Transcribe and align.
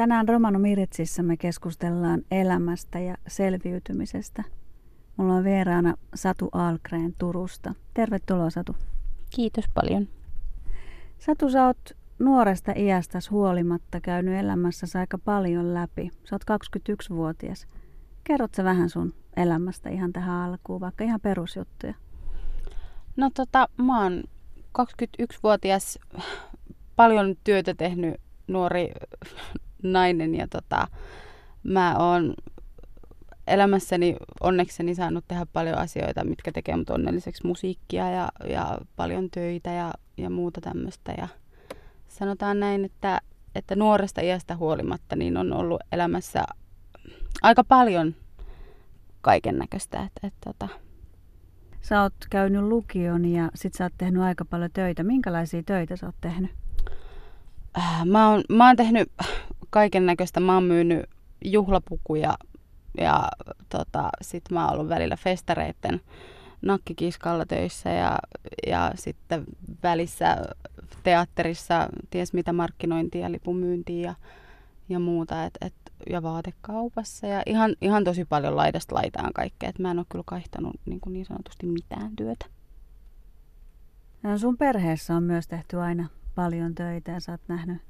Tänään 0.00 0.28
Romano 0.28 0.58
Miritsissä 0.58 1.22
me 1.22 1.36
keskustellaan 1.36 2.22
elämästä 2.30 2.98
ja 2.98 3.14
selviytymisestä. 3.28 4.44
Mulla 5.16 5.34
on 5.34 5.44
vieraana 5.44 5.94
Satu 6.14 6.48
Alkreen 6.52 7.14
Turusta. 7.18 7.74
Tervetuloa 7.94 8.50
Satu. 8.50 8.76
Kiitos 9.30 9.64
paljon. 9.74 10.08
Satu, 11.18 11.50
sä 11.50 11.66
oot 11.66 11.96
nuoresta 12.18 12.72
iästäsi 12.76 13.30
huolimatta 13.30 14.00
käynyt 14.00 14.34
elämässäsi 14.34 14.98
aika 14.98 15.18
paljon 15.18 15.74
läpi. 15.74 16.10
Sä 16.24 16.36
oot 16.36 16.60
21-vuotias. 16.62 17.66
Kerrot 18.24 18.54
sä 18.54 18.64
vähän 18.64 18.90
sun 18.90 19.14
elämästä 19.36 19.90
ihan 19.90 20.12
tähän 20.12 20.36
alkuun, 20.36 20.80
vaikka 20.80 21.04
ihan 21.04 21.20
perusjuttuja? 21.20 21.94
No 23.16 23.30
tota, 23.34 23.68
mä 23.76 24.02
oon 24.02 24.22
21-vuotias, 24.78 25.98
paljon 26.96 27.36
työtä 27.44 27.74
tehnyt 27.74 28.14
nuori 28.48 28.92
nainen 29.82 30.34
ja 30.34 30.48
tota, 30.48 30.86
mä 31.62 31.96
oon 31.98 32.34
elämässäni 33.46 34.16
onnekseni 34.40 34.94
saanut 34.94 35.24
tehdä 35.28 35.46
paljon 35.52 35.78
asioita, 35.78 36.24
mitkä 36.24 36.52
tekee 36.52 36.76
mut 36.76 36.90
onnelliseksi 36.90 37.46
musiikkia 37.46 38.10
ja, 38.10 38.28
ja 38.48 38.78
paljon 38.96 39.30
töitä 39.30 39.70
ja, 39.70 39.94
ja 40.16 40.30
muuta 40.30 40.60
tämmöistä. 40.60 41.14
Ja 41.18 41.28
sanotaan 42.08 42.60
näin, 42.60 42.84
että, 42.84 43.20
että 43.54 43.76
nuoresta 43.76 44.20
iästä 44.20 44.56
huolimatta 44.56 45.16
niin 45.16 45.36
on 45.36 45.52
ollut 45.52 45.80
elämässä 45.92 46.44
aika 47.42 47.64
paljon 47.64 48.14
kaiken 49.20 49.58
näköistä. 49.58 50.02
Että, 50.02 50.26
että, 50.26 50.38
tota. 50.44 50.68
Sä 51.80 52.02
oot 52.02 52.14
käynyt 52.30 52.62
lukion 52.62 53.24
ja 53.24 53.50
sit 53.54 53.74
sä 53.74 53.84
oot 53.84 53.92
tehnyt 53.98 54.22
aika 54.22 54.44
paljon 54.44 54.70
töitä. 54.72 55.02
Minkälaisia 55.02 55.62
töitä 55.62 55.96
sä 55.96 56.06
oot 56.06 56.14
tehnyt? 56.20 56.50
Äh, 57.78 58.06
mä 58.06 58.30
oon, 58.30 58.42
mä 58.48 58.66
oon 58.66 58.76
tehnyt 58.76 59.12
kaiken 59.70 60.06
näköistä. 60.06 60.40
Mä 60.40 60.54
oon 60.54 60.64
myynyt 60.64 61.06
juhlapukuja 61.44 62.34
ja 62.98 63.28
tota, 63.68 64.10
sit 64.22 64.44
mä 64.50 64.64
oon 64.64 64.74
ollut 64.74 64.88
välillä 64.88 65.16
festareitten 65.16 66.00
nakkikiskalla 66.62 67.46
töissä 67.46 67.90
ja, 67.90 68.18
ja 68.66 68.92
sitten 68.94 69.44
välissä 69.82 70.36
teatterissa 71.02 71.88
ties 72.10 72.32
mitä 72.32 72.52
markkinointia, 72.52 73.32
lipunmyyntiä 73.32 74.08
ja, 74.08 74.14
ja 74.88 74.98
muuta. 74.98 75.44
Et, 75.44 75.58
et, 75.60 75.74
ja 76.10 76.22
vaatekaupassa 76.22 77.26
ja 77.26 77.42
ihan, 77.46 77.76
ihan 77.80 78.04
tosi 78.04 78.24
paljon 78.24 78.56
laidasta 78.56 78.94
laitaan 78.94 79.32
kaikkea. 79.32 79.68
Et 79.68 79.78
mä 79.78 79.90
en 79.90 79.98
ole 79.98 80.06
kyllä 80.08 80.24
kaihtanut 80.26 80.76
niin, 80.86 81.00
kuin 81.00 81.12
niin 81.12 81.26
sanotusti 81.26 81.66
mitään 81.66 82.16
työtä. 82.16 82.46
No 84.22 84.38
sun 84.38 84.56
perheessä 84.56 85.16
on 85.16 85.22
myös 85.22 85.48
tehty 85.48 85.80
aina 85.80 86.08
paljon 86.34 86.74
töitä 86.74 87.12
ja 87.12 87.20
sä 87.20 87.32
oot 87.32 87.40
nähnyt 87.48 87.89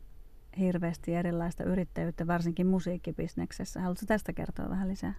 hirveästi 0.58 1.14
erilaista 1.14 1.64
yrittäjyyttä, 1.64 2.26
varsinkin 2.26 2.66
musiikkibisneksessä. 2.66 3.80
Haluatko 3.80 4.06
tästä 4.06 4.32
kertoa 4.32 4.70
vähän 4.70 4.88
lisää? 4.88 5.14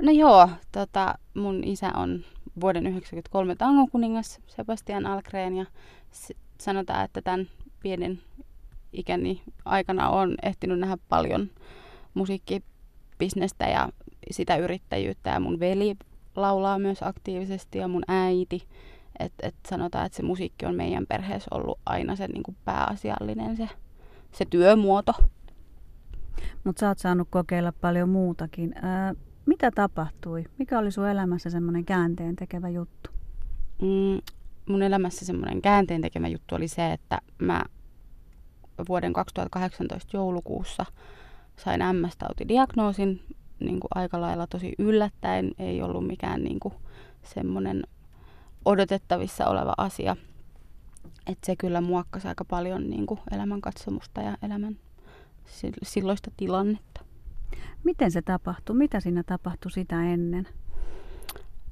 No 0.00 0.12
joo, 0.12 0.48
tota, 0.72 1.14
mun 1.34 1.64
isä 1.64 1.92
on 1.96 2.24
vuoden 2.60 2.82
1993 2.82 3.56
tangokuningas 3.56 4.40
Sebastian 4.46 5.06
Algren 5.06 5.56
ja 5.56 5.66
sanotaan, 6.60 7.04
että 7.04 7.22
tämän 7.22 7.46
pienen 7.82 8.20
ikäni 8.92 9.42
aikana 9.64 10.08
on 10.08 10.34
ehtinyt 10.42 10.78
nähdä 10.78 10.98
paljon 11.08 11.50
musiikkibisnestä 12.14 13.66
ja 13.66 13.88
sitä 14.30 14.56
yrittäjyyttä 14.56 15.30
ja 15.30 15.40
mun 15.40 15.60
veli 15.60 15.96
laulaa 16.36 16.78
myös 16.78 17.02
aktiivisesti 17.02 17.78
ja 17.78 17.88
mun 17.88 18.04
äiti. 18.08 18.62
Et, 19.18 19.32
et 19.42 19.54
sanotaan, 19.68 20.06
että 20.06 20.16
se 20.16 20.22
musiikki 20.22 20.66
on 20.66 20.74
meidän 20.74 21.06
perheessä 21.06 21.48
ollut 21.54 21.78
aina 21.86 22.16
se 22.16 22.28
niin 22.28 22.42
kuin 22.42 22.56
pääasiallinen 22.64 23.56
se, 23.56 23.68
se 24.32 24.44
työmuoto. 24.50 25.12
Mutta 26.64 26.80
sä 26.80 26.88
oot 26.88 26.98
saanut 26.98 27.28
kokeilla 27.30 27.72
paljon 27.72 28.08
muutakin. 28.08 28.74
Ää, 28.82 29.14
mitä 29.46 29.70
tapahtui? 29.70 30.44
Mikä 30.58 30.78
oli 30.78 30.90
sun 30.90 31.08
elämässä 31.08 31.50
semmoinen 31.50 31.84
käänteen 31.84 32.36
tekevä 32.36 32.68
juttu? 32.68 33.10
Mm, 33.82 34.20
mun 34.68 34.82
elämässä 34.82 35.24
semmoinen 35.26 35.62
käänteen 35.62 36.00
tekemä 36.00 36.28
juttu 36.28 36.54
oli 36.54 36.68
se, 36.68 36.92
että 36.92 37.18
mä 37.38 37.64
vuoden 38.88 39.12
2018 39.12 40.16
joulukuussa 40.16 40.84
sain 41.56 41.80
MS-tautidiagnoosin 41.80 43.20
niin 43.60 43.80
kuin 43.80 43.88
aika 43.94 44.20
lailla 44.20 44.46
tosi 44.46 44.74
yllättäen. 44.78 45.50
Ei 45.58 45.82
ollut 45.82 46.06
mikään 46.06 46.44
niin 46.44 46.60
kuin 46.60 46.74
semmoinen 47.22 47.82
odotettavissa 48.64 49.46
oleva 49.46 49.74
asia. 49.76 50.16
Että 51.26 51.46
se 51.46 51.56
kyllä 51.56 51.80
muokkasi 51.80 52.28
aika 52.28 52.44
paljon 52.44 52.90
niin 52.90 53.06
kuin 53.06 53.20
elämän 53.30 53.60
katsomusta 53.60 54.20
ja 54.20 54.36
elämän 54.42 54.76
silloista 55.82 56.30
tilannetta. 56.36 57.00
Miten 57.84 58.10
se 58.10 58.22
tapahtui? 58.22 58.76
Mitä 58.76 59.00
siinä 59.00 59.22
tapahtui 59.22 59.70
sitä 59.70 60.02
ennen? 60.12 60.48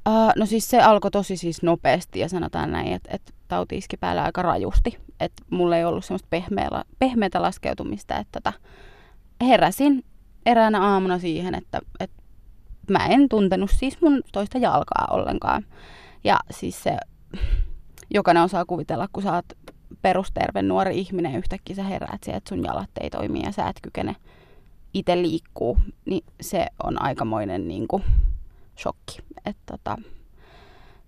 Uh, 0.08 0.32
no 0.36 0.46
siis 0.46 0.70
se 0.70 0.80
alkoi 0.80 1.10
tosi 1.10 1.36
siis 1.36 1.62
nopeasti 1.62 2.20
ja 2.20 2.28
sanotaan 2.28 2.72
näin, 2.72 2.92
että, 2.92 3.10
että 3.12 3.32
tauti 3.48 3.76
iski 3.76 3.96
päällä 3.96 4.22
aika 4.24 4.42
rajusti. 4.42 4.98
Että 5.20 5.42
mulla 5.50 5.76
ei 5.76 5.84
ollut 5.84 6.04
semmoista 6.04 6.28
pehmeä, 6.30 6.68
pehmeätä 6.98 7.42
laskeutumista. 7.42 8.16
Että 8.16 8.40
tota, 8.40 8.52
heräsin 9.40 10.04
eräänä 10.46 10.82
aamuna 10.82 11.18
siihen, 11.18 11.54
että, 11.54 11.80
että 12.00 12.22
mä 12.90 13.06
en 13.06 13.28
tuntenut 13.28 13.70
siis 13.70 14.00
mun 14.00 14.22
toista 14.32 14.58
jalkaa 14.58 15.08
ollenkaan. 15.10 15.66
Ja 16.24 16.40
siis 16.50 16.82
se, 16.82 16.96
jokainen 18.14 18.42
osaa 18.42 18.64
kuvitella, 18.64 19.08
kun 19.12 19.22
sä 19.22 19.34
oot 19.34 19.46
perusterve 20.02 20.62
nuori 20.62 20.98
ihminen, 20.98 21.36
yhtäkkiä 21.36 21.76
sä 21.76 21.82
heräät 21.82 22.24
siihen, 22.24 22.38
että 22.38 22.48
sun 22.48 22.64
jalat 22.64 22.90
ei 23.00 23.10
toimi 23.10 23.42
ja 23.42 23.52
sä 23.52 23.68
et 23.68 23.80
kykene 23.82 24.16
itse 24.94 25.22
liikkuu, 25.22 25.78
niin 26.04 26.24
se 26.40 26.66
on 26.82 27.02
aikamoinen 27.02 27.68
niin 27.68 27.88
kuin, 27.88 28.02
shokki. 28.78 29.18
tota, 29.66 29.96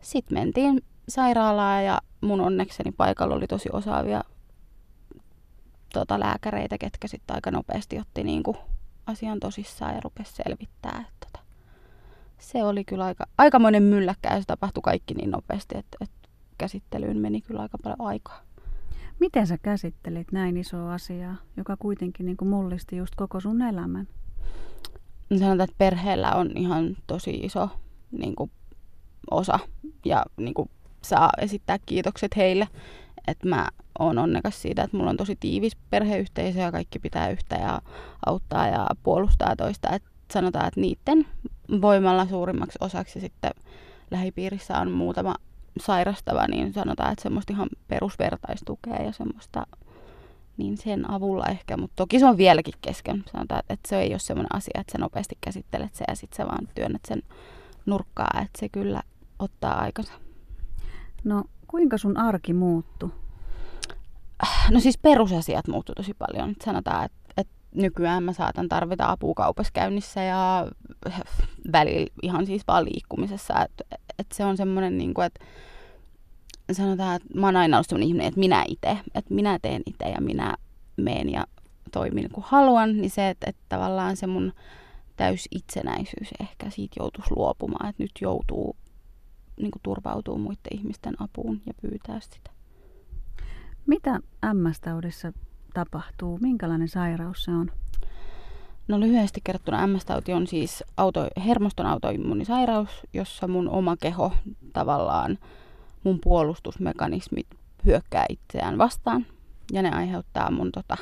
Sitten 0.00 0.38
mentiin 0.38 0.80
sairaalaan 1.08 1.84
ja 1.84 2.00
mun 2.20 2.40
onnekseni 2.40 2.92
paikalla 2.92 3.34
oli 3.34 3.46
tosi 3.46 3.68
osaavia 3.72 4.24
tota, 5.92 6.20
lääkäreitä, 6.20 6.78
ketkä 6.78 7.08
sitten 7.08 7.34
aika 7.34 7.50
nopeasti 7.50 7.98
otti 7.98 8.24
niin 8.24 8.42
kuin, 8.42 8.56
asian 9.06 9.40
tosissaan 9.40 9.94
ja 9.94 10.00
rupesi 10.04 10.32
selvittää. 10.32 11.04
Että, 11.08 11.26
tota, 11.32 11.44
se 12.38 12.64
oli 12.64 12.84
kyllä 12.84 13.04
aika, 13.04 13.24
aikamoinen 13.38 13.82
mylläkkä 13.82 14.34
ja 14.34 14.40
se 14.40 14.46
tapahtui 14.46 14.82
kaikki 14.82 15.14
niin 15.14 15.30
nopeasti, 15.30 15.78
että, 15.78 15.96
että 16.00 16.17
käsittelyyn 16.58 17.18
meni 17.18 17.40
kyllä 17.40 17.62
aika 17.62 17.78
paljon 17.82 18.00
aikaa. 18.00 18.40
Miten 19.20 19.46
sä 19.46 19.58
käsittelit 19.58 20.32
näin 20.32 20.56
isoa 20.56 20.94
asiaa, 20.94 21.36
joka 21.56 21.76
kuitenkin 21.76 22.26
niin 22.26 22.36
kuin 22.36 22.48
mullisti 22.48 22.96
just 22.96 23.14
koko 23.14 23.40
sun 23.40 23.62
elämän? 23.62 24.08
Sanotaan, 25.38 25.60
että 25.60 25.76
perheellä 25.78 26.32
on 26.32 26.50
ihan 26.56 26.96
tosi 27.06 27.30
iso 27.30 27.68
niin 28.10 28.36
kuin, 28.36 28.50
osa 29.30 29.58
ja 30.04 30.24
niin 30.36 30.54
kuin, 30.54 30.70
saa 31.02 31.30
esittää 31.38 31.78
kiitokset 31.86 32.36
heille. 32.36 32.68
Että 33.28 33.48
mä 33.48 33.68
oon 33.98 34.18
onnekas 34.18 34.62
siitä, 34.62 34.82
että 34.82 34.96
mulla 34.96 35.10
on 35.10 35.16
tosi 35.16 35.36
tiivis 35.40 35.76
perheyhteisö 35.90 36.60
ja 36.60 36.72
kaikki 36.72 36.98
pitää 36.98 37.30
yhtä 37.30 37.56
ja 37.56 37.80
auttaa 38.26 38.66
ja 38.66 38.86
puolustaa 39.02 39.56
toista. 39.56 39.88
Et 39.90 40.02
sanotaan, 40.32 40.68
että 40.68 40.80
niiden 40.80 41.26
voimalla 41.80 42.26
suurimmaksi 42.26 42.78
osaksi 42.80 43.20
sitten 43.20 43.50
lähipiirissä 44.10 44.78
on 44.78 44.90
muutama 44.90 45.34
sairastava, 45.80 46.46
niin 46.46 46.72
sanotaan, 46.72 47.12
että 47.12 47.22
semmoista 47.22 47.52
ihan 47.52 47.68
perusvertaistukea 47.88 49.02
ja 49.02 49.12
semmoista, 49.12 49.66
niin 50.56 50.76
sen 50.76 51.10
avulla 51.10 51.46
ehkä, 51.46 51.76
mutta 51.76 51.96
toki 51.96 52.18
se 52.18 52.26
on 52.26 52.36
vieläkin 52.36 52.74
kesken. 52.80 53.24
Sanotaan, 53.32 53.62
että 53.68 53.88
se 53.88 54.00
ei 54.00 54.10
ole 54.10 54.18
semmoinen 54.18 54.56
asia, 54.56 54.80
että 54.80 54.92
sä 54.92 54.98
nopeasti 54.98 55.38
käsittelet 55.40 55.94
se 55.94 56.04
ja 56.08 56.16
sitten 56.16 56.36
sä 56.36 56.46
vaan 56.46 56.68
työnnät 56.74 57.02
sen 57.08 57.22
nurkkaa, 57.86 58.30
että 58.34 58.58
se 58.58 58.68
kyllä 58.68 59.02
ottaa 59.38 59.80
aikansa. 59.80 60.12
No, 61.24 61.44
kuinka 61.68 61.98
sun 61.98 62.16
arki 62.16 62.52
muuttu? 62.52 63.12
No 64.70 64.80
siis 64.80 64.98
perusasiat 64.98 65.68
muuttu 65.68 65.92
tosi 65.96 66.14
paljon. 66.14 66.54
Sanotaan, 66.64 67.04
että, 67.04 67.18
että 67.36 67.54
nykyään 67.74 68.22
mä 68.22 68.32
saatan 68.32 68.68
tarvita 68.68 69.10
apua 69.10 69.34
kaupassa 69.34 69.72
käynnissä 69.72 70.22
ja 70.22 70.68
välillä 71.72 72.06
ihan 72.22 72.46
siis 72.46 72.62
vaan 72.66 72.84
liikkumisessa. 72.84 73.54
Että, 73.64 73.84
että 74.18 74.36
se 74.36 74.44
on 74.44 74.56
semmoinen, 74.56 74.98
niin 74.98 75.14
kuin, 75.14 75.26
että 75.26 75.44
sanotaan, 76.72 77.16
että 77.16 77.28
mä 77.34 77.46
oon 77.46 77.56
aina 77.56 77.76
ollut 77.76 77.86
sellainen 77.88 78.08
ihminen, 78.08 78.28
että 78.28 78.40
minä 78.40 78.64
itse, 78.68 78.98
että 79.14 79.34
minä 79.34 79.58
teen 79.62 79.82
itse 79.86 80.04
ja 80.04 80.20
minä 80.20 80.56
meen 80.96 81.32
ja 81.32 81.46
toimin 81.92 82.22
niin 82.22 82.32
kuin 82.32 82.44
haluan, 82.48 82.96
niin 82.96 83.10
se, 83.10 83.28
että, 83.28 83.50
että 83.50 83.62
tavallaan 83.68 84.16
se 84.16 84.26
mun 84.26 84.52
täys 85.16 85.48
itsenäisyys 85.50 86.28
ehkä 86.40 86.70
siitä 86.70 86.96
joutuisi 87.00 87.30
luopumaan, 87.36 87.88
että 87.88 88.02
nyt 88.02 88.12
joutuu 88.20 88.76
niin 89.56 89.70
kuin 89.70 89.82
turvautuu 89.82 90.38
muiden 90.38 90.78
ihmisten 90.78 91.22
apuun 91.22 91.62
ja 91.66 91.72
pyytää 91.82 92.20
sitä. 92.20 92.50
Mitä 93.86 94.20
MS-taudissa 94.54 95.32
tapahtuu? 95.74 96.38
Minkälainen 96.38 96.88
sairaus 96.88 97.44
se 97.44 97.50
on? 97.50 97.70
No 98.88 99.00
lyhyesti 99.00 99.40
kerrottuna 99.44 99.86
MS-tauti 99.86 100.32
on 100.32 100.46
siis 100.46 100.84
auto, 100.96 101.28
hermoston 101.46 101.86
autoimmunisairaus, 101.86 102.90
jossa 103.12 103.48
mun 103.48 103.68
oma 103.68 103.96
keho 103.96 104.32
tavallaan 104.72 105.38
mun 106.04 106.18
puolustusmekanismit 106.24 107.46
hyökkää 107.84 108.26
itseään 108.28 108.78
vastaan. 108.78 109.26
Ja 109.72 109.82
ne 109.82 109.90
aiheuttaa 109.90 110.50
mun 110.50 110.72
tota, 110.72 110.96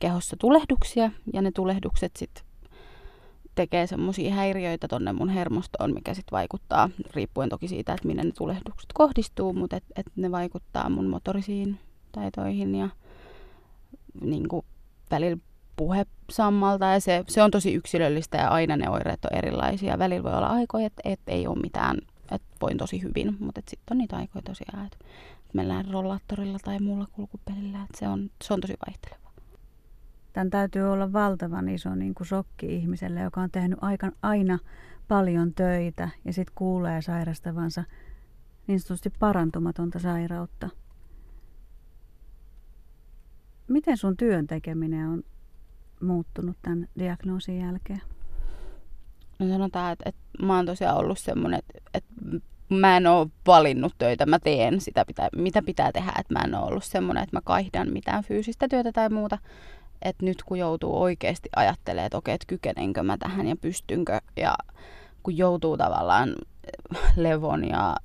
kehossa 0.00 0.36
tulehduksia 0.36 1.10
ja 1.32 1.42
ne 1.42 1.50
tulehdukset 1.52 2.16
sitten 2.16 2.44
tekee 3.54 3.86
semmoisia 3.86 4.34
häiriöitä 4.34 4.88
tonne 4.88 5.12
mun 5.12 5.28
hermostoon, 5.28 5.94
mikä 5.94 6.14
sitten 6.14 6.36
vaikuttaa, 6.36 6.90
riippuen 7.14 7.48
toki 7.48 7.68
siitä, 7.68 7.92
että 7.92 8.06
minne 8.06 8.24
ne 8.24 8.32
tulehdukset 8.38 8.90
kohdistuu, 8.94 9.52
mutta 9.52 9.76
et, 9.76 9.84
et 9.96 10.06
ne 10.16 10.30
vaikuttaa 10.30 10.90
mun 10.90 11.06
motorisiin 11.06 11.78
taitoihin 12.12 12.74
ja 12.74 12.88
niin 14.20 14.48
kuin 14.48 14.66
välillä 15.10 15.36
puhe 15.76 16.06
sammalta 16.30 16.86
ja 16.86 17.00
se, 17.00 17.24
se 17.28 17.42
on 17.42 17.50
tosi 17.50 17.74
yksilöllistä 17.74 18.38
ja 18.38 18.48
aina 18.48 18.76
ne 18.76 18.90
oireet 18.90 19.24
on 19.24 19.38
erilaisia. 19.38 19.98
Välillä 19.98 20.22
voi 20.22 20.34
olla 20.34 20.46
aikoja, 20.46 20.86
että 20.86 21.02
et 21.04 21.20
ei 21.26 21.46
ole 21.46 21.58
mitään, 21.58 21.98
että 22.30 22.48
voin 22.60 22.78
tosi 22.78 23.02
hyvin, 23.02 23.36
mutta 23.40 23.60
sitten 23.68 23.94
on 23.94 23.98
niitä 23.98 24.16
aikoja 24.16 24.42
tosiaan, 24.42 24.86
että 24.86 24.98
mennään 25.52 25.84
rollaattorilla 25.90 26.58
tai 26.64 26.78
muulla 26.80 27.06
kulkupelillä, 27.12 27.82
että 27.82 27.98
se 27.98 28.08
on, 28.08 28.30
se 28.44 28.54
on 28.54 28.60
tosi 28.60 28.74
vaihteleva. 28.86 29.30
Tämän 30.32 30.50
täytyy 30.50 30.82
olla 30.92 31.12
valtavan 31.12 31.68
iso 31.68 31.94
niin 31.94 32.14
kuin 32.14 32.26
shokki 32.26 32.76
ihmiselle, 32.76 33.20
joka 33.20 33.40
on 33.40 33.50
tehnyt 33.50 33.78
aika, 33.82 34.12
aina 34.22 34.58
paljon 35.08 35.54
töitä 35.54 36.08
ja 36.24 36.32
sitten 36.32 36.54
kuulee 36.54 37.02
sairastavansa 37.02 37.84
niin 38.66 38.80
sanotusti 38.80 39.10
parantumatonta 39.18 39.98
sairautta. 39.98 40.68
Miten 43.68 43.96
sun 43.96 44.16
työn 44.16 44.46
tekeminen 44.46 45.08
on 45.08 45.22
muuttunut 46.02 46.56
tämän 46.62 46.88
diagnoosin 46.98 47.58
jälkeen? 47.58 48.02
No 49.38 49.48
sanotaan, 49.48 49.92
että, 49.92 50.08
että 50.08 50.46
mä 50.46 50.56
oon 50.56 50.66
tosiaan 50.66 50.96
ollut 50.96 51.18
semmoinen, 51.18 51.58
että, 51.58 51.90
että 51.94 52.12
mä 52.68 52.96
en 52.96 53.06
ole 53.06 53.28
valinnut 53.46 53.94
töitä, 53.98 54.26
mä 54.26 54.38
teen 54.38 54.80
sitä, 54.80 55.04
pitää, 55.04 55.28
mitä 55.36 55.62
pitää 55.62 55.92
tehdä, 55.92 56.12
että 56.18 56.34
mä 56.34 56.44
en 56.44 56.54
ole 56.54 56.66
ollut 56.66 56.84
semmoinen, 56.84 57.22
että 57.22 57.36
mä 57.36 57.40
kaihdan 57.44 57.92
mitään 57.92 58.24
fyysistä 58.24 58.68
työtä 58.68 58.92
tai 58.92 59.08
muuta. 59.08 59.38
Että 60.02 60.24
nyt 60.24 60.42
kun 60.42 60.58
joutuu 60.58 61.02
oikeasti 61.02 61.48
ajattelemaan, 61.56 62.06
että 62.06 62.18
okei, 62.18 62.34
että 62.34 62.46
kykenenkö 62.46 63.02
mä 63.02 63.16
tähän 63.18 63.46
ja 63.46 63.56
pystynkö, 63.56 64.20
ja 64.36 64.54
kun 65.22 65.36
joutuu 65.36 65.76
tavallaan 65.76 66.34
levon 67.16 67.68
ja 67.68 67.96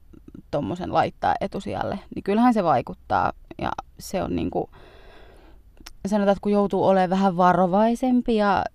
tuommoisen 0.51 0.93
laittaa 0.93 1.35
etusijalle, 1.41 1.99
niin 2.15 2.23
kyllähän 2.23 2.53
se 2.53 2.63
vaikuttaa. 2.63 3.33
Ja 3.61 3.71
se 3.99 4.23
on 4.23 4.35
niin 4.35 4.49
kuin, 4.49 4.69
sanotaan, 6.09 6.31
että 6.31 6.41
kun 6.41 6.51
joutuu 6.51 6.83
olemaan 6.83 7.09
vähän 7.09 7.37
varovaisempi 7.37 8.35
ja 8.35 8.65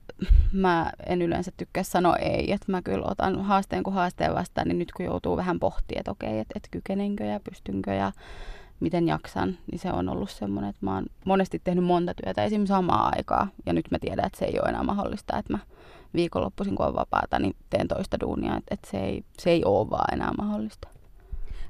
mä 0.53 0.93
en 1.07 1.23
yleensä 1.23 1.51
tykkää 1.57 1.83
sanoa 1.83 2.17
ei, 2.17 2.53
että 2.53 2.73
mä 2.73 2.83
kyllä 2.83 3.07
otan 3.09 3.43
haasteen 3.43 3.83
kuin 3.83 3.95
haasteen 3.95 4.35
vastaan, 4.35 4.69
niin 4.69 4.79
nyt 4.79 4.93
kun 4.93 5.07
joutuu 5.07 5.37
vähän 5.37 5.61
pohtimaan, 5.61 6.01
että 6.01 6.11
okei, 6.11 6.39
että, 6.39 6.53
että 6.57 6.69
kykenenkö 6.71 7.25
ja 7.25 7.41
pystynkö 7.41 7.95
ja 7.95 8.13
miten 8.81 9.09
jaksan, 9.09 9.59
niin 9.71 9.79
se 9.79 9.93
on 9.93 10.09
ollut 10.09 10.31
semmoinen, 10.31 10.71
että 10.71 10.87
mä 10.87 10.95
oon 10.95 11.07
monesti 11.25 11.61
tehnyt 11.65 11.85
monta 11.85 12.15
työtä 12.15 12.45
esim. 12.45 12.67
samaa 12.67 13.13
aikaa, 13.17 13.49
ja 13.67 13.73
nyt 13.73 13.91
mä 13.91 13.99
tiedän, 13.99 14.27
että 14.27 14.39
se 14.39 14.45
ei 14.45 14.59
ole 14.61 14.69
enää 14.69 14.83
mahdollista, 14.83 15.39
että 15.39 15.53
mä 15.53 15.59
viikonloppuisin, 16.15 16.77
kun 16.77 16.87
on 16.87 16.95
vapaata, 16.95 17.39
niin 17.39 17.57
teen 17.71 17.89
toista 17.89 18.21
duunia, 18.21 18.57
että, 18.57 18.75
että 18.75 18.91
se, 18.91 19.01
ei, 19.01 19.25
se 19.39 19.51
ei 19.51 19.65
ole 19.65 19.91
vaan 19.91 20.15
enää 20.15 20.33
mahdollista. 20.39 20.89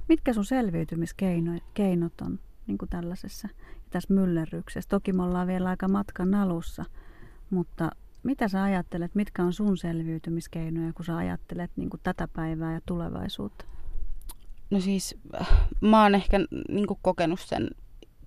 Mitkä 0.09 0.33
sun 0.33 0.45
selviytymiskeinot 0.45 2.21
on 2.23 2.39
niin 2.67 2.79
kuin 2.79 2.89
tällaisessa 2.89 3.49
tässä 3.93 4.15
myllerryksessä? 4.15 4.89
Toki 4.89 5.13
me 5.13 5.23
ollaan 5.23 5.47
vielä 5.47 5.69
aika 5.69 5.89
matkan 5.89 6.35
alussa, 6.35 6.85
mutta 7.51 7.91
mitä 8.23 8.49
sä 8.49 8.63
ajattelet, 8.63 9.15
mitkä 9.15 9.43
on 9.43 9.53
sun 9.53 9.77
selviytymiskeinoja, 9.77 10.93
kun 10.93 11.05
sä 11.05 11.17
ajattelet 11.17 11.71
niin 11.77 11.91
kuin 11.91 12.01
tätä 12.03 12.29
päivää 12.29 12.73
ja 12.73 12.81
tulevaisuutta? 12.87 13.65
No 14.71 14.81
siis 14.81 15.17
mä 15.81 16.03
oon 16.03 16.15
ehkä 16.15 16.39
niin 16.69 16.87
kuin 16.87 16.99
kokenut 17.03 17.41
sen 17.41 17.71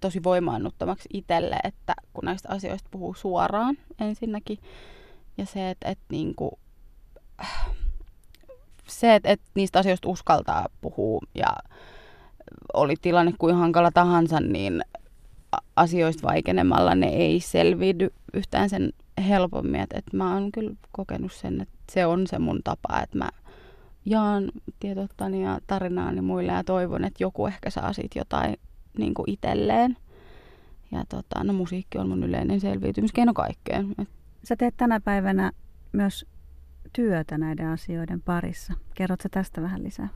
tosi 0.01 0.23
voimaannuttamaksi 0.23 1.09
itselle, 1.13 1.57
että 1.63 1.93
kun 2.13 2.25
näistä 2.25 2.49
asioista 2.49 2.89
puhuu 2.91 3.13
suoraan 3.13 3.77
ensinnäkin, 3.99 4.57
ja 5.37 5.45
se, 5.45 5.69
että, 5.69 5.89
että 5.89 6.05
niin 6.11 6.35
kuin, 6.35 6.51
se, 8.87 9.15
että, 9.15 9.29
että 9.29 9.45
niistä 9.55 9.79
asioista 9.79 10.09
uskaltaa 10.09 10.65
puhua 10.81 11.19
ja 11.35 11.47
oli 12.73 12.95
tilanne 13.01 13.33
kuin 13.39 13.55
hankala 13.55 13.91
tahansa, 13.91 14.39
niin 14.39 14.81
asioista 15.75 16.27
vaikenemalla 16.27 16.95
ne 16.95 17.07
ei 17.07 17.39
selviydy 17.39 18.09
yhtään 18.33 18.69
sen 18.69 18.93
helpommin. 19.27 19.81
Että, 19.81 19.97
että 19.97 20.17
mä 20.17 20.33
oon 20.33 20.51
kyllä 20.51 20.73
kokenut 20.91 21.31
sen, 21.33 21.61
että 21.61 21.75
se 21.91 22.05
on 22.05 22.27
se 22.27 22.39
mun 22.39 22.59
tapa, 22.63 22.99
että 23.03 23.17
mä 23.17 23.29
jaan 24.05 24.51
tietottani 24.79 25.43
ja 25.43 25.59
tarinaani 25.67 26.21
muille 26.21 26.51
ja 26.51 26.63
toivon, 26.63 27.03
että 27.05 27.23
joku 27.23 27.47
ehkä 27.47 27.69
saa 27.69 27.93
siitä 27.93 28.19
jotain 28.19 28.55
niin 28.97 29.13
kuin 29.13 29.29
itselleen. 29.29 29.97
Ja 30.91 31.03
tota, 31.09 31.43
no 31.43 31.53
musiikki 31.53 31.97
on 31.97 32.09
mun 32.09 32.23
yleinen 32.23 32.59
selviytymiskeino 32.59 33.33
kaikkeen. 33.33 33.95
Sä 34.43 34.55
teet 34.55 34.77
tänä 34.77 34.99
päivänä 34.99 35.51
myös 35.91 36.25
työtä 36.93 37.37
näiden 37.37 37.67
asioiden 37.67 38.21
parissa. 38.21 38.73
Kerrotko 38.93 39.29
tästä 39.31 39.61
vähän 39.61 39.83
lisää? 39.83 40.09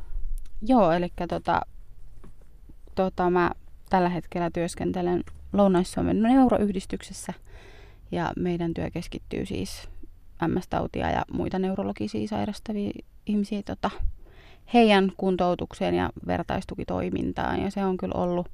Joo, 0.62 0.92
eli 0.92 1.10
tota, 1.30 1.62
tota, 2.96 3.30
mä 3.30 3.52
tällä 3.90 4.10
hetkellä 4.10 4.50
työskentelen 4.50 5.24
Lounais-Suomen 5.54 6.22
neuroyhdistyksessä 6.22 7.34
ja 8.12 8.32
meidän 8.36 8.74
työ 8.74 8.90
keskittyy 8.90 9.46
siis 9.46 9.90
MS-tautia 10.48 11.12
ja 11.12 11.26
muita 11.34 11.60
neurologisia 11.60 12.28
sairastavia 12.28 12.92
ihmisiä 13.26 13.62
tota, 13.66 13.90
heidän 14.74 15.12
kuntoutukseen 15.18 15.96
ja 15.96 16.10
vertaistukitoimintaan. 16.28 17.62
Ja 17.62 17.72
se 17.72 17.86
on 17.86 17.98
kyllä 17.98 18.22
ollut, 18.22 18.48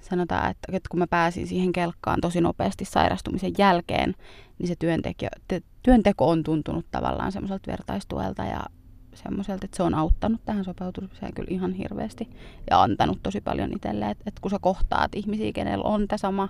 sanotaan, 0.00 0.50
että, 0.50 0.72
että 0.72 0.88
kun 0.90 0.98
mä 0.98 1.06
pääsin 1.06 1.46
siihen 1.46 1.72
kelkkaan 1.72 2.20
tosi 2.20 2.40
nopeasti 2.40 2.84
sairastumisen 2.84 3.52
jälkeen, 3.58 4.14
niin 4.58 4.68
se 4.68 4.76
työnteko, 4.78 5.26
työnteko 5.82 6.28
on 6.28 6.42
tuntunut 6.42 6.86
tavallaan 6.90 7.32
semmoiselta 7.32 7.70
vertaistuelta 7.70 8.44
ja 8.44 8.60
semmoiselta, 9.14 9.64
että 9.64 9.76
se 9.76 9.82
on 9.82 9.94
auttanut 9.94 10.40
tähän 10.44 10.64
sopeutumiseen 10.64 11.34
kyllä 11.34 11.48
ihan 11.50 11.72
hirveästi 11.72 12.30
ja 12.70 12.82
antanut 12.82 13.18
tosi 13.22 13.40
paljon 13.40 13.72
itselle, 13.72 14.10
että, 14.10 14.24
että 14.26 14.40
kun 14.40 14.50
sä 14.50 14.58
kohtaat 14.60 15.14
ihmisiä, 15.14 15.52
kenellä 15.52 15.84
on 15.84 16.08
tämä 16.08 16.18
sama 16.18 16.48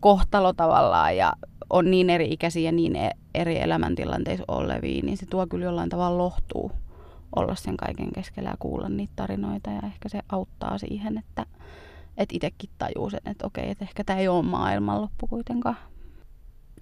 kohtalo 0.00 0.52
tavallaan 0.52 1.16
ja 1.16 1.32
on 1.70 1.90
niin 1.90 2.10
eri 2.10 2.32
ikäisiä 2.32 2.62
ja 2.62 2.72
niin 2.72 2.96
e-, 2.96 3.10
eri 3.34 3.60
elämäntilanteissa 3.60 4.44
olevia, 4.48 5.02
niin 5.02 5.16
se 5.16 5.26
tuo 5.26 5.46
kyllä 5.46 5.64
jollain 5.64 5.88
tavalla 5.88 6.18
lohtuu 6.18 6.72
olla 7.36 7.54
sen 7.54 7.76
kaiken 7.76 8.12
keskellä 8.14 8.50
ja 8.50 8.56
kuulla 8.58 8.88
niitä 8.88 9.12
tarinoita 9.16 9.70
ja 9.70 9.80
ehkä 9.84 10.08
se 10.08 10.20
auttaa 10.28 10.78
siihen, 10.78 11.18
että, 11.18 11.46
että 12.16 12.36
itsekin 12.36 12.70
tajuu 12.78 13.10
sen, 13.10 13.20
että 13.24 13.46
okei, 13.46 13.70
että 13.70 13.84
ehkä 13.84 14.04
tämä 14.04 14.18
ei 14.18 14.28
ole 14.28 14.42
maailmanloppu 14.42 15.26
kuitenkaan. 15.26 15.76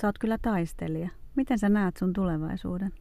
Sä 0.03 0.09
oot 0.09 0.19
kyllä 0.19 0.39
taistelija. 0.43 1.11
Miten 1.37 1.59
sä 1.59 1.69
näet 1.69 1.97
sun 1.97 2.13
tulevaisuuden? 2.13 2.93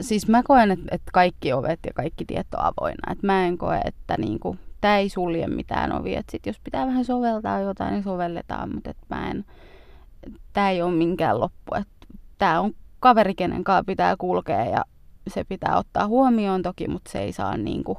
Siis 0.00 0.28
mä 0.28 0.42
koen, 0.42 0.70
että, 0.70 0.86
että 0.90 1.10
kaikki 1.12 1.52
ovet 1.52 1.80
ja 1.86 1.92
kaikki 1.94 2.24
tiet 2.24 2.46
on 2.54 2.64
avoinna. 2.64 3.12
Et 3.12 3.22
mä 3.22 3.46
en 3.46 3.58
koe, 3.58 3.80
että 3.84 4.14
niinku, 4.18 4.56
tämä 4.80 4.98
ei 4.98 5.08
sulje 5.08 5.46
mitään 5.46 5.92
ovia. 5.92 6.20
Et 6.20 6.28
sit 6.30 6.46
jos 6.46 6.60
pitää 6.64 6.86
vähän 6.86 7.04
soveltaa 7.04 7.60
jotain, 7.60 7.92
niin 7.92 8.02
sovelletaan, 8.02 8.74
mutta 8.74 8.90
mä 9.08 9.30
en, 9.30 9.44
tämä 10.52 10.70
ei 10.70 10.82
ole 10.82 10.92
minkään 10.92 11.40
loppu. 11.40 11.72
Tämä 12.38 12.60
on 12.60 12.72
kaveri, 13.00 13.34
kenen 13.34 13.64
kanssa 13.64 13.84
pitää 13.84 14.16
kulkea 14.16 14.64
ja 14.64 14.84
se 15.28 15.44
pitää 15.44 15.78
ottaa 15.78 16.06
huomioon 16.06 16.62
toki, 16.62 16.88
mutta 16.88 17.10
se 17.10 17.18
ei 17.18 17.32
saa 17.32 17.56
niinku 17.56 17.96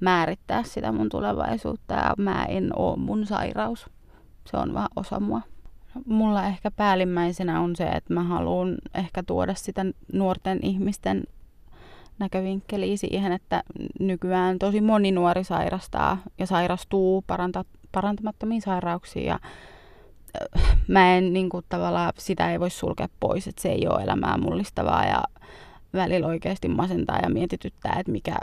määrittää 0.00 0.62
sitä 0.62 0.92
mun 0.92 1.08
tulevaisuutta 1.08 1.94
ja 1.94 2.14
mä 2.18 2.44
en 2.44 2.70
oo 2.76 2.96
mun 2.96 3.26
sairaus. 3.26 3.90
Se 4.50 4.56
on 4.56 4.74
vaan 4.74 4.88
osa 4.96 5.20
mua. 5.20 5.40
Mulla 6.06 6.46
ehkä 6.46 6.70
päällimmäisenä 6.70 7.60
on 7.60 7.76
se, 7.76 7.84
että 7.84 8.14
mä 8.14 8.22
haluan 8.22 8.74
ehkä 8.94 9.22
tuoda 9.22 9.54
sitä 9.54 9.86
nuorten 10.12 10.58
ihmisten 10.62 11.24
näkövinkkeliä 12.18 12.96
siihen, 12.96 13.32
että 13.32 13.62
nykyään 14.00 14.58
tosi 14.58 14.80
moni 14.80 15.12
nuori 15.12 15.44
sairastaa 15.44 16.18
ja 16.38 16.46
sairastuu 16.46 17.24
paranta, 17.26 17.64
parantamattomiin 17.92 18.62
sairauksiin 18.62 19.26
ja 19.26 19.38
äh, 20.58 20.76
mä 20.88 21.16
en 21.16 21.32
niin 21.32 21.48
kuin, 21.48 21.64
tavallaan, 21.68 22.12
sitä 22.18 22.52
ei 22.52 22.60
voi 22.60 22.70
sulkea 22.70 23.08
pois, 23.20 23.46
että 23.46 23.62
se 23.62 23.68
ei 23.68 23.88
ole 23.88 24.02
elämää 24.02 24.38
mullistavaa 24.38 25.04
ja 25.04 25.22
välillä 25.92 26.26
oikeasti 26.26 26.68
masentaa 26.68 27.18
ja 27.22 27.30
mietityttää, 27.30 27.96
että 27.98 28.12
mikä, 28.12 28.36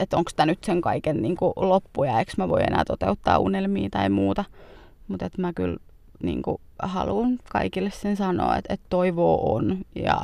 että 0.00 0.16
onko 0.16 0.30
tämä 0.36 0.46
nyt 0.46 0.64
sen 0.64 0.80
kaiken 0.80 1.22
niin 1.22 1.36
kuin, 1.36 1.52
loppu 1.56 2.04
ja 2.04 2.18
eikö 2.18 2.32
mä 2.36 2.48
voi 2.48 2.62
enää 2.62 2.84
toteuttaa 2.84 3.38
unelmia 3.38 3.88
tai 3.90 4.08
muuta. 4.08 4.44
Mutta 5.08 5.28
mä 5.38 5.52
kyllä 5.52 5.76
niin 6.22 6.42
kuin, 6.42 6.60
haluan 6.82 7.38
kaikille 7.52 7.90
sen 7.90 8.16
sanoa, 8.16 8.56
että, 8.56 8.74
että 8.74 8.86
toivoa 8.90 9.52
on. 9.52 9.78
Ja 9.94 10.22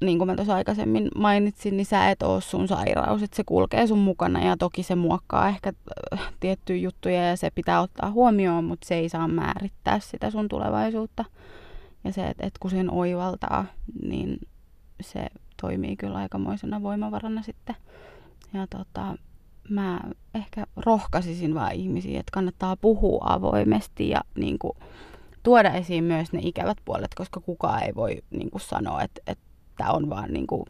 niin 0.00 0.18
kuin 0.18 0.28
mä 0.28 0.36
tuossa 0.36 0.54
aikaisemmin 0.54 1.08
mainitsin, 1.16 1.76
niin 1.76 1.86
sä 1.86 2.10
et 2.10 2.22
ole 2.22 2.40
sun 2.40 2.68
sairaus, 2.68 3.22
että 3.22 3.36
se 3.36 3.44
kulkee 3.44 3.86
sun 3.86 3.98
mukana 3.98 4.44
ja 4.44 4.56
toki 4.56 4.82
se 4.82 4.94
muokkaa 4.94 5.48
ehkä 5.48 5.72
äh, 6.12 6.32
tiettyjä 6.40 6.78
juttuja 6.78 7.28
ja 7.28 7.36
se 7.36 7.50
pitää 7.50 7.80
ottaa 7.80 8.10
huomioon, 8.10 8.64
mutta 8.64 8.86
se 8.86 8.94
ei 8.94 9.08
saa 9.08 9.28
määrittää 9.28 10.00
sitä 10.00 10.30
sun 10.30 10.48
tulevaisuutta. 10.48 11.24
Ja 12.04 12.12
se, 12.12 12.26
että, 12.26 12.46
että 12.46 12.58
kun 12.60 12.70
sen 12.70 12.90
oivaltaa, 12.90 13.64
niin 14.02 14.38
se 15.00 15.26
toimii 15.62 15.96
kyllä 15.96 16.18
aikamoisena 16.18 16.82
voimavarana 16.82 17.42
sitten. 17.42 17.76
Ja 18.54 18.66
tota, 18.66 19.14
mä 19.68 20.00
ehkä 20.34 20.66
rohkaisisin 20.76 21.54
vaan 21.54 21.72
ihmisiä, 21.72 22.20
että 22.20 22.32
kannattaa 22.32 22.76
puhua 22.76 23.24
avoimesti 23.28 24.08
ja 24.08 24.20
niin 24.34 24.58
kuin, 24.58 24.72
tuoda 25.42 25.70
esiin 25.72 26.04
myös 26.04 26.32
ne 26.32 26.40
ikävät 26.42 26.78
puolet, 26.84 27.14
koska 27.14 27.40
kukaan 27.40 27.82
ei 27.82 27.94
voi 27.94 28.22
niin 28.30 28.50
kuin 28.50 28.62
sanoa, 28.62 29.02
että, 29.02 29.20
että 29.26 29.44
tämä 29.76 29.90
on 29.90 30.10
vaan 30.10 30.32
niin 30.32 30.46
kuin 30.46 30.64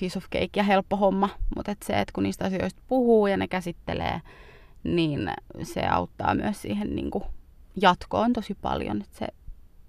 piece 0.00 0.18
of 0.18 0.24
cake 0.24 0.50
ja 0.56 0.62
helppo 0.62 0.96
homma. 0.96 1.28
Mutta 1.56 1.72
et 1.72 1.82
se, 1.82 2.00
että 2.00 2.12
kun 2.12 2.22
niistä 2.24 2.44
asioista 2.44 2.82
puhuu 2.86 3.26
ja 3.26 3.36
ne 3.36 3.48
käsittelee, 3.48 4.20
niin 4.84 5.32
se 5.62 5.86
auttaa 5.86 6.34
myös 6.34 6.62
siihen 6.62 6.94
niin 6.94 7.10
kuin 7.10 7.24
jatkoon 7.82 8.32
tosi 8.32 8.54
paljon. 8.54 9.02
Että 9.02 9.18
se 9.18 9.26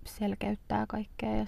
selkeyttää 0.06 0.86
kaikkea 0.88 1.36
ja 1.36 1.46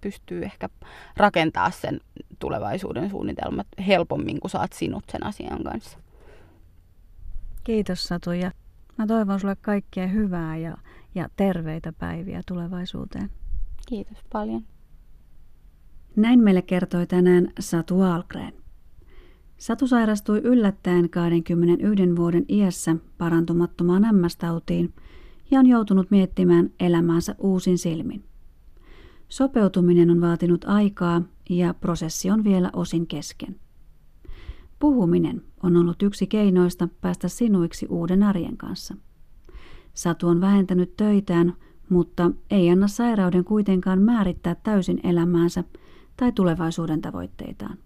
pystyy 0.00 0.44
ehkä 0.44 0.68
rakentaa 1.16 1.70
sen 1.70 2.00
tulevaisuuden 2.38 3.10
suunnitelmat 3.10 3.66
helpommin, 3.86 4.40
kun 4.40 4.50
saat 4.50 4.72
sinut 4.72 5.04
sen 5.12 5.26
asian 5.26 5.64
kanssa. 5.64 5.98
Kiitos 7.64 8.04
Satu 8.04 8.30
ja 8.30 8.52
mä 8.98 9.06
toivon 9.06 9.40
sulle 9.40 9.56
kaikkea 9.56 10.06
hyvää 10.06 10.56
ja, 10.56 10.76
ja 11.14 11.28
terveitä 11.36 11.92
päiviä 11.92 12.42
tulevaisuuteen. 12.46 13.30
Kiitos 13.88 14.18
paljon. 14.32 14.62
Näin 16.16 16.40
meille 16.42 16.62
kertoi 16.62 17.06
tänään 17.06 17.48
Satu 17.60 18.00
Algren. 18.00 18.52
Satu 19.58 19.86
sairastui 19.86 20.38
yllättäen 20.38 21.10
21 21.10 22.16
vuoden 22.16 22.44
iässä 22.48 22.96
parantumattomaan 23.18 24.04
ämmästautiin 24.04 24.94
ja 25.50 25.60
on 25.60 25.66
joutunut 25.66 26.10
miettimään 26.10 26.70
elämäänsä 26.80 27.34
uusin 27.38 27.78
silmin. 27.78 28.24
Sopeutuminen 29.28 30.10
on 30.10 30.20
vaatinut 30.20 30.64
aikaa 30.64 31.22
ja 31.50 31.74
prosessi 31.74 32.30
on 32.30 32.44
vielä 32.44 32.70
osin 32.72 33.06
kesken. 33.06 33.56
Puhuminen 34.84 35.42
on 35.62 35.76
ollut 35.76 36.02
yksi 36.02 36.26
keinoista 36.26 36.88
päästä 37.00 37.28
sinuiksi 37.28 37.86
uuden 37.90 38.22
arjen 38.22 38.56
kanssa. 38.56 38.94
Satu 39.94 40.28
on 40.28 40.40
vähentänyt 40.40 40.96
töitään, 40.96 41.54
mutta 41.88 42.30
ei 42.50 42.70
anna 42.70 42.88
sairauden 42.88 43.44
kuitenkaan 43.44 44.02
määrittää 44.02 44.54
täysin 44.54 45.00
elämäänsä 45.04 45.64
tai 46.16 46.32
tulevaisuuden 46.32 47.00
tavoitteitaan. 47.00 47.78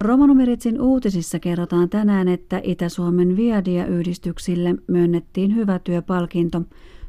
Romanumeritsin 0.00 0.80
uutisissa 0.80 1.38
kerrotaan 1.38 1.88
tänään, 1.88 2.28
että 2.28 2.60
Itä-Suomen 2.64 3.36
Viadia-yhdistyksille 3.36 4.74
myönnettiin 4.86 5.54
hyvä 5.54 5.78
työpalkinto 5.78 6.62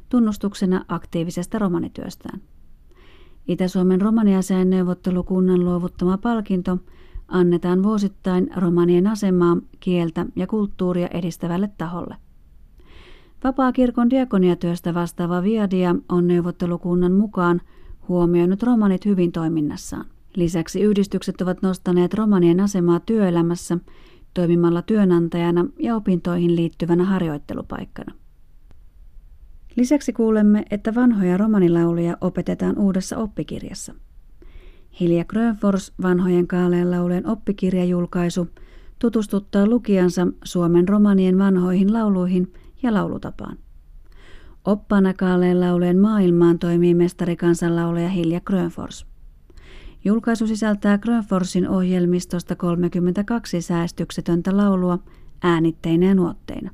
tunnustuksena 0.09 0.85
aktiivisesta 0.87 1.59
romanityöstään. 1.59 2.41
Itä-Suomen 3.47 4.01
romaniaseen 4.01 4.69
neuvottelukunnan 4.69 5.65
luovuttama 5.65 6.17
palkinto 6.17 6.77
annetaan 7.31 7.83
vuosittain 7.83 8.49
romanien 8.55 9.07
asemaa, 9.07 9.57
kieltä 9.79 10.25
ja 10.35 10.47
kulttuuria 10.47 11.07
edistävälle 11.07 11.69
taholle. 11.77 12.15
Vapaa-kirkon 13.43 14.09
diakoniatyöstä 14.09 14.93
vastaava 14.93 15.43
Viadia 15.43 15.95
on 16.09 16.27
neuvottelukunnan 16.27 17.11
mukaan 17.11 17.61
huomioinut 18.07 18.63
romanit 18.63 19.05
hyvin 19.05 19.31
toiminnassaan. 19.31 20.05
Lisäksi 20.35 20.81
yhdistykset 20.81 21.41
ovat 21.41 21.61
nostaneet 21.61 22.13
romanien 22.13 22.59
asemaa 22.59 22.99
työelämässä 22.99 23.77
toimimalla 24.33 24.81
työnantajana 24.81 25.65
ja 25.79 25.95
opintoihin 25.95 26.55
liittyvänä 26.55 27.03
harjoittelupaikkana. 27.03 28.13
Lisäksi 29.75 30.13
kuulemme, 30.13 30.65
että 30.71 30.95
vanhoja 30.95 31.37
romanilauluja 31.37 32.17
opetetaan 32.21 32.77
uudessa 32.77 33.17
oppikirjassa. 33.17 33.93
Hilja 34.99 35.25
Grönfors 35.25 35.93
vanhojen 36.01 36.47
kaaleen 36.47 36.91
laulujen 36.91 37.27
oppikirjajulkaisu 37.27 38.47
tutustuttaa 38.99 39.67
lukijansa 39.67 40.27
Suomen 40.43 40.87
romanien 40.87 41.37
vanhoihin 41.37 41.93
lauluihin 41.93 42.53
ja 42.83 42.93
laulutapaan. 42.93 43.57
Oppana 44.65 45.13
kaaleen 45.13 45.59
laulujen 45.59 45.99
maailmaan 45.99 46.59
toimii 46.59 46.93
mestarikansanlaulaja 46.93 48.09
Hilja 48.09 48.41
Grönfors. 48.41 49.05
Julkaisu 50.05 50.47
sisältää 50.47 50.97
Grönforsin 50.97 51.69
ohjelmistosta 51.69 52.55
32 52.55 53.61
säästyksetöntä 53.61 54.57
laulua 54.57 54.99
äänitteinä 55.43 56.05
ja 56.05 56.15
nuotteina. 56.15 56.71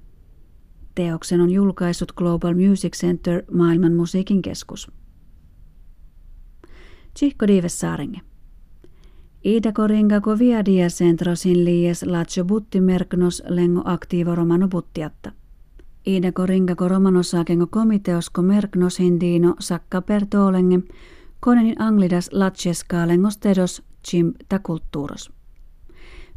Teoksen 0.96 1.42
on 1.42 1.50
julkaissut 1.50 2.12
Global 2.12 2.54
Music 2.54 2.98
Center 2.98 3.44
maailman 3.52 3.94
musiikin 3.94 4.42
keskus. 4.42 4.92
Tsihko 7.18 7.48
Dives 7.48 7.80
Saarenge. 7.80 8.20
Ida 9.44 9.72
koringa 9.72 10.22
ko 10.22 10.40
viadia 10.40 10.90
centrosin 10.90 11.66
lies 11.66 12.04
lacho 12.04 12.44
butti 12.46 12.82
merknos 12.82 13.44
lengo 13.50 13.82
aktiivo 13.86 14.36
romano 14.36 14.68
buttiatta. 14.68 15.32
Ida 16.06 16.32
koringa 16.32 16.76
ko 16.76 16.88
romano 16.88 17.24
saakengo 17.24 17.68
komiteosko 17.68 18.42
merknos 18.42 19.00
hindino 19.00 19.56
sakka 19.60 20.02
per 20.02 20.26
toolenge, 20.26 20.80
konenin 21.40 21.82
anglidas 21.82 22.30
lacheska 22.32 23.08
lengos 23.08 23.38
tedos 23.38 23.82
chim 24.04 24.34
ta 24.50 24.60
kulttuuros. 24.60 25.32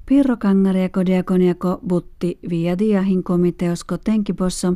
Pirro 0.07 0.37
kangariako 0.37 1.07
diakoniako 1.07 1.81
butti 1.89 2.39
via 2.51 2.79
diahin 2.79 3.23
komiteosko 3.23 3.99
tenkipossa 3.99 4.73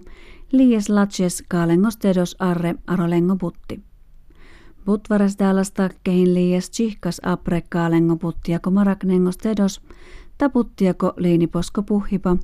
lies 0.53 0.89
laches 0.89 1.43
kaalengos 1.49 1.97
tedos 1.97 2.37
arre 2.39 2.75
arolengo 2.87 3.37
butti. 3.37 3.81
Butvaras 4.87 5.37
tällaista 5.37 5.91
kehin 6.05 6.35
liies 6.35 6.71
chihkas 6.71 7.21
apre 7.25 7.63
kaalengo 7.69 8.17
buttiako 8.17 8.71
maraknengos 8.71 9.37
tedos, 9.37 9.81
ta 10.39 10.51
buttiako 10.51 11.15
liiniposko 11.17 11.83
puhipa, 11.83 12.37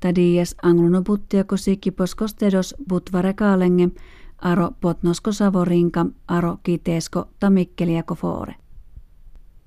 ta 0.00 0.14
dies 0.14 0.56
angluno 0.62 1.02
buttiako 1.02 1.56
sikiposkos 1.56 2.34
tedos 2.34 2.74
butvare 2.88 3.34
kaalenge, 3.34 3.88
aro 4.38 4.70
potnosko 4.80 5.32
savorinka, 5.32 6.06
aro 6.28 6.58
kiteesko 6.62 7.28
ta 7.40 7.50
mikkeliako 7.50 8.14
foore. 8.14 8.54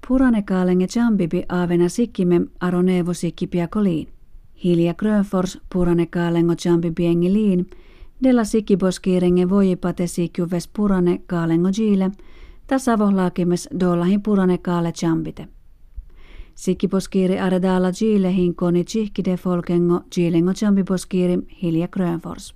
Puranekaalenge 0.08 0.88
jambibi 0.96 1.44
aavena 1.50 1.90
sikkime 1.90 2.42
aro 2.60 2.82
nevo 2.82 3.14
sikkipiako 3.14 3.84
liin. 3.84 4.08
Hilja 4.64 4.94
Grönfors 4.94 5.60
puranekaalengo 5.74 6.54
jambibi 6.66 7.34
liin, 7.34 7.70
della 8.24 8.44
sikiboskiirenge 8.44 9.50
vojipate 9.50 10.08
sikjuves 10.08 10.68
purane 10.68 11.22
kaalengo 11.28 11.70
jiile, 11.70 12.12
ta 12.68 12.80
savohlaakimes 12.80 13.70
dollahin 13.80 14.22
purane 14.22 14.58
kaale 14.58 14.94
jambite. 15.02 15.48
Sikiboskiiri 16.56 17.40
aredala 17.40 17.90
jiilehin 17.90 18.56
koni 18.56 18.84
chihkide 18.84 19.38
folkengo 19.38 20.02
jiilengo 20.16 20.52
jambiboskiiri 20.62 21.38
Hilja 21.62 21.88
Grönfors. 21.88 22.56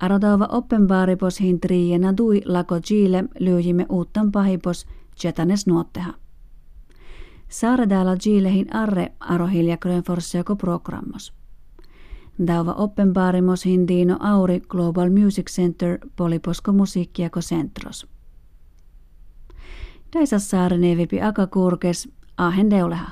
Arodava 0.00 0.46
oppenbaaripos 0.50 1.40
hintriiena 1.40 2.16
dui 2.16 2.42
lako 2.44 2.80
jiile 2.90 3.24
lyyjimme 3.38 3.86
uuttan 3.88 4.32
pahipos 4.32 4.86
jetanes 5.24 5.66
nuotteha. 5.66 6.14
Saaredala 7.48 8.16
jiilehin 8.24 8.76
arre 8.76 9.12
arohilja 9.20 9.76
Grönforsiako 9.76 10.56
programmos. 10.56 11.32
Dauva 12.38 12.72
oppenbaarimos 12.72 13.66
hindiino 13.66 14.16
auri 14.20 14.60
Global 14.60 15.10
Music 15.10 15.50
Center 15.50 15.98
poliposko 16.16 16.72
musiikkiako 16.72 17.40
centros. 17.40 18.06
Daisas 20.12 20.50
saare 20.50 20.78
nevipi 20.78 21.20
akakurkes 21.20 22.08
ahen 22.36 22.70
deuleha. 22.70 23.10